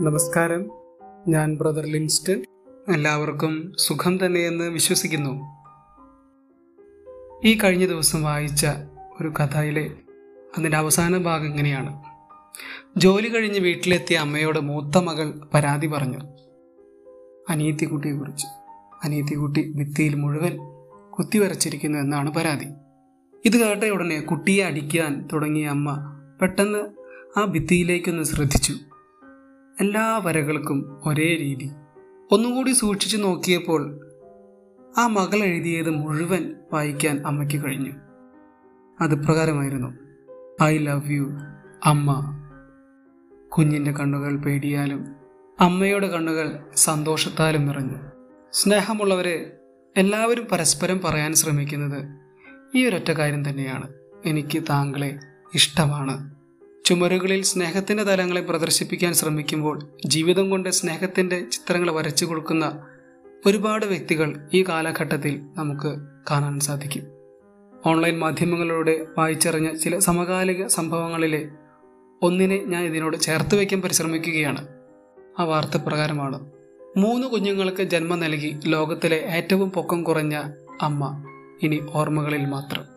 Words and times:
നമസ്കാരം. 0.00 0.70
ഞാൻ 1.28 1.56
ബ്രദർ 1.56 1.84
ലിൻസ്റ്റൺ. 1.84 2.44
എല്ലാവർക്കും 2.94 3.72
സുഖം 3.78 4.26
തന്നെയെന്ന് 4.26 4.64
വിശ്വസിക്കുന്നു. 4.64 5.30
ഈ 7.44 7.58
കഴിഞ്ഞ 7.58 7.86
ദിവസം 7.86 8.22
വായിച്ച 8.22 8.66
ഒരു 9.20 9.28
കഥയിലെ 9.28 9.90
അതിന്റെ 10.58 10.76
അവസാന 10.76 11.18
ഭാഗം 11.18 11.44
ഇങ്ങനെയാണ്. 11.44 12.02
ജോലി 12.96 13.28
കഴിഞ്ഞ് 13.28 13.60
വീട്ടിലെത്തിയ 13.60 14.16
അമ്മയോട് 14.16 14.58
മൂത്ത 14.58 14.98
മകൾ 14.98 15.32
പരാതി 15.54 15.86
പറഞ്ഞു. 15.86 16.18
അനിയത്തിക്കുട്ടിയെക്കുറിച്ച് 17.48 18.46
അനിയത്തിക്കുട്ടി 19.04 19.72
ഭിത്തിയിൽ 19.72 20.14
മുഴുവൻ 20.14 20.58
കുത്തിവരച്ചിരിക്കുന്നു 21.10 21.98
എന്നാണ് 21.98 22.34
പരാതി. 22.34 22.66
ഇത് 23.44 23.56
കേട്ട 23.56 23.84
ഉടനെ 23.84 24.20
കുട്ടിയെ 24.20 24.64
അടിക്കാൻ 24.64 25.28
തുടങ്ങിയ 25.32 25.66
അമ്മ 25.66 26.16
പെട്ടെന്ന് 26.40 26.90
ആ 27.38 27.44
ഭിത്തിയിലേക്കൊന്ന് 27.44 28.22
ശ്രദ്ധിച്ചു. 28.22 28.74
എല്ലാ 29.80 30.18
വരകൾക്കും 30.18 31.00
ഒരേ 31.06 31.36
രീതി. 31.36 31.70
ഒന്നുകൂടി 32.32 32.70
സൂക്ഷിച്ചു 32.70 33.16
നോക്കിയപ്പോൾ 33.16 34.08
ആ 34.98 35.06
മകൾ 35.06 35.36
എഴുതിയത് 35.36 35.90
മുഴുവൻ 35.90 36.54
വായിക്കാൻ 36.72 37.22
അമ്മയ്ക്ക് 37.26 37.64
കഴിഞ്ഞു. 37.64 37.92
അത് 39.00 39.24
പ്രകാരമായിരുന്നു. 39.24 39.96
ഐ 40.62 40.78
ലവ് 40.78 41.12
യു 41.12 41.38
അമ്മ. 41.84 42.38
കുഞ്ഞിന്റെ 43.48 43.92
കണ്ണുകൾ 43.92 44.36
പേടിയാലും 44.36 45.06
അമ്മയുടെ 45.60 46.06
കണ്ണുകൾ 46.06 46.58
സന്തോഷത്താലും 46.76 47.66
നിറഞ്ഞു. 47.66 47.98
സ്നേഹമുള്ളവരെ 48.52 49.58
എല്ലാവരും 49.96 50.46
പരസ്പരം 50.52 51.00
പറയാൻ 51.04 51.34
ശ്രമിക്കുന്നത് 51.34 52.08
ഈ 52.74 52.86
ഒരൊറ്റ 52.86 53.10
കാര്യം 53.10 53.48
തന്നെയാണ്. 53.48 53.94
എനിക്ക് 54.26 54.62
താങ്കളെ 54.70 55.18
ഇഷ്ടമാണ്. 55.54 56.36
ചുമരുകളിൽ 56.86 57.42
സ്നേഹത്തിന്റെ 57.42 58.02
തലങ്ങളെ 58.02 58.40
പ്രദർശിപ്പിക്കാൻ 58.40 59.14
ശ്രമിക്കുമ്പോൾ 59.14 59.88
ജീവിതം 60.06 60.50
കൊണ്ട് 60.50 60.68
സ്നേഹത്തിന്റെ 60.68 61.40
ചിത്രങ്ങൾ 61.40 61.90
വരച്ചു 61.90 62.24
കൊടുക്കുന്ന 62.24 62.82
ഒരുപാട് 63.46 63.86
വ്യക്തികൾ 63.86 64.48
ഈ 64.54 64.62
കാലഘട്ടത്തിൽ 64.62 65.40
നമുക്ക് 65.56 65.98
കാണാൻ 66.30 66.60
സാധിക്കും. 66.60 67.02
ഓൺലൈൻ 67.86 68.18
മാധ്യമങ്ങളിലൂടെ 68.18 69.06
വായിച്ചറിഞ്ഞ 69.18 69.76
ചില 69.76 69.98
സമകാലിക 69.98 70.66
സംഭവങ്ങളിലെ 70.66 71.48
ഒന്നിനെ 72.22 72.64
ഞാൻ 72.64 72.84
ഇതിനോട് 72.84 73.16
ചേർത്ത് 73.16 73.56
വയ്ക്കാൻ 73.56 73.82
പരിശ്രമിക്കുകയാണ്. 73.82 74.68
ആ 75.38 75.44
വാർത്ത 75.44 75.76
പ്രകാരമാണ്. 75.76 76.50
മൂന്ന് 76.96 77.26
കുഞ്ഞുങ്ങൾക്ക് 77.26 77.82
ജന്മം 77.82 78.20
നൽകി 78.20 78.60
ലോകത്തിലെ 78.64 79.16
ഏറ്റവും 79.16 79.70
പൊക്കം 79.70 80.02
കുറഞ്ഞ 80.02 80.42
അമ്മ 80.82 81.24
ഇനി 81.62 81.80
ഓർമ്മകളിൽ 81.90 82.44
മാത്രം. 82.44 82.96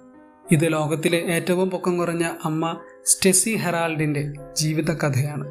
ഇത് 0.52 0.72
ലോകത്തിലെ 0.72 1.18
ഏറ്റവും 1.18 1.70
പൊക്കം 1.70 1.98
കുറഞ്ഞ 1.98 2.32
അമ്മ 2.46 2.80
സ്റ്റെസി 3.10 3.50
ഹെറാൾഡിന്റെ 3.50 4.34
ജീവിതകഥയാണ്. 4.58 5.48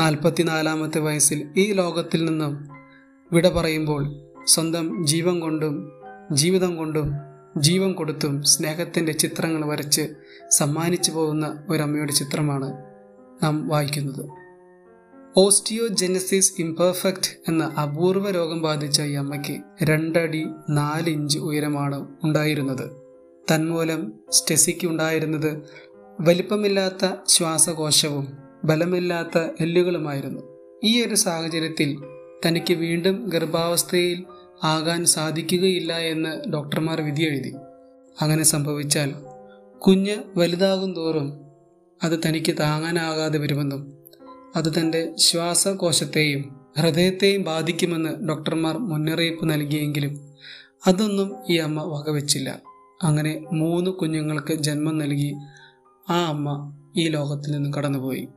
നാൽപ്പത്തിനാലാമത്തെ 0.00 0.98
വയസ്സിൽ 0.98 1.48
ഈ 1.56 1.72
ലോകത്തിൽ 1.72 2.24
നിന്നും 2.24 2.68
വിട 3.32 3.48
പറയുമ്പോൾ 3.48 4.20
സ്വന്തം 4.44 5.06
ജീവൻ 5.06 5.40
കൊണ്ടും 5.40 5.92
ജീവിതം 6.32 6.76
കൊണ്ടും 6.76 7.12
ജീവൻ 7.56 7.92
കൊടുത്തും 7.92 8.42
സ്നേഹത്തിന്റെ 8.42 9.12
ചിത്രങ്ങൾ 9.12 9.68
വരച്ച് 9.68 10.14
സമ്മാനിച്ചു 10.48 11.12
പോകുന്ന 11.12 11.64
ഒരമ്മയുടെ 11.68 12.12
ചിത്രമാണ് 12.12 12.84
നാം 13.42 13.68
വായിക്കുന്നത്. 13.68 14.30
ഓസ്റ്റിയോജെനസിസ് 15.36 16.52
ഇംപെർഫെക്റ്റ് 16.58 17.36
എന്ന 17.48 17.64
അപൂർവ 17.64 18.30
രോഗം 18.30 18.62
ബാധിച്ച 18.62 19.02
ഈ 19.02 19.12
അമ്മയ്ക്ക് 19.12 19.60
രണ്ടടി 19.82 20.46
നാല് 20.70 21.08
ഇഞ്ച് 21.08 21.38
ഉയരമാണ് 21.38 22.08
ഉണ്ടായിരുന്നത്. 22.24 22.90
തന്മൂലം 23.54 24.12
സ്റ്റെസിക്ക് 24.30 24.86
ഉണ്ടായിരുന്നത് 24.86 25.62
വലിപ്പമില്ലാത്ത 26.20 27.08
ശ്വാസകോശവും 27.28 28.28
ബലമില്ലാത്ത 28.64 29.38
എല്ലുകളുമായിരുന്നു. 29.60 30.42
ഈ 30.84 31.04
ഒരു 31.04 31.14
സാഹചര്യത്തിൽ 31.14 32.02
തനിക്ക് 32.46 32.74
വീണ്ടും 32.74 33.28
ഗർഭാവസ്ഥയിൽ 33.28 34.24
ആകാൻ 34.64 35.04
സാധിക്കുകയില്ല 35.04 35.92
എന്ന് 35.92 36.50
ഡോക്ടർമാർ 36.52 37.00
വിധിയെഴുതി. 37.00 37.54
അങ്ങനെ 38.20 38.42
സംഭവിച്ചാൽ 38.42 39.14
കുഞ്ഞ് 39.78 40.16
വലുതാകും 40.36 40.94
തോറും 40.94 41.40
അത് 42.02 42.18
തനിക്ക് 42.26 42.54
താങ്ങാനാകാതെ 42.60 43.38
വരുമെന്നും 43.38 43.92
അത് 44.56 44.80
തന്റെ 44.80 45.14
ശ്വാസകോശത്തെയും 45.18 46.56
ഹൃദയത്തെയും 46.78 47.42
ബാധിക്കുമെന്ന് 47.42 48.28
ഡോക്ടർമാർ 48.28 48.78
മുന്നറിയിപ്പ് 48.78 49.50
നൽകിയെങ്കിലും 49.50 50.28
അതൊന്നും 50.86 51.36
ഈ 51.50 51.56
അമ്മ 51.56 51.82
വകവെച്ചില്ല. 51.82 52.60
അങ്ങനെ 53.02 53.44
മൂന്ന് 53.52 53.90
കുഞ്ഞുങ്ങൾക്ക് 53.90 54.54
ജന്മം 54.54 54.98
നൽകി 54.98 55.34
ആ 56.10 56.26
അമ്മ 56.26 56.72
ഈ 56.96 57.08
ലോകത്തിൽ 57.08 57.50
നിന്നും 57.50 57.74
കടന്നുപോയി. 57.74 58.28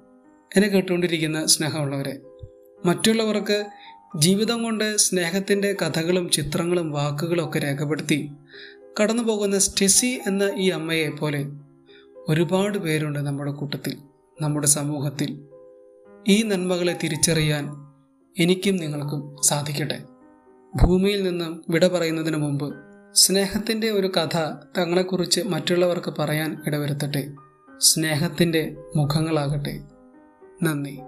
എന്നെ 0.56 0.68
കേട്ടുകൊണ്ടിരിക്കുന്ന 0.68 1.46
സ്നേഹമുള്ളവരെ 1.46 2.20
മറ്റുള്ളവർക്ക് 2.86 3.66
ജീവിതം 4.18 4.64
കൊണ്ട് 4.64 4.98
സ്നേഹത്തിന്റെ 4.98 5.76
കഥകളും 5.82 6.30
ചിത്രങ്ങളും 6.30 6.92
വാക്കുകളും 6.92 7.50
ഒക്കെ 7.50 7.60
രേഖപ്പെടുത്തി 7.60 8.32
കടന്നു 9.02 9.24
പോകുന്ന 9.24 9.60
സ്റ്റെസി 9.60 10.20
എന്ന 10.28 10.44
ഈ 10.44 10.70
അമ്മയെ 10.70 11.10
പോലെ 11.10 11.46
ഒരുപാട് 12.28 12.78
പേരുണ്ട് 12.78 13.20
നമ്മുടെ 13.20 13.52
കൂട്ടത്തിൽ 13.52 13.98
നമ്മുടെ 14.42 14.68
സമൂഹത്തിൽ. 14.68 15.42
ഈ 16.28 16.44
നന്മകളെ 16.44 17.00
തിരിച്ചറിയാൻ 17.04 17.64
എനിക്കും 18.40 18.76
നിങ്ങൾക്കും 18.76 19.36
സാധിക്കട്ടെ. 19.44 20.00
ഭൂമിയിൽ 20.84 21.24
നിന്നും 21.24 21.64
വിട 21.70 21.88
പറയുന്നതിന് 21.88 22.38
മുമ്പ് 22.38 22.76
സ്നേഹത്തിന്റെ 23.16 23.90
ഒരു 23.90 24.08
കഥ 24.08 24.38
തങ്ങളെക്കുറിച്ച് 24.78 25.42
മറ്റുള്ളവർക്ക് 25.42 26.14
പറയാൻ 26.20 26.64
ഇടവരുത്തട്ടെ. 26.68 27.28
സ്നേഹത്തിന്റെ 27.80 28.76
മുഖങ്ങളാകട്ടെ. 28.96 29.80
നന്ദി. 30.64 31.00